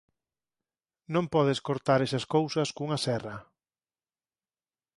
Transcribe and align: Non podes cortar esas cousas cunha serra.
Non 1.13 1.25
podes 1.33 1.63
cortar 1.67 1.99
esas 2.01 2.25
cousas 2.35 2.69
cunha 2.77 2.99
serra. 3.05 3.35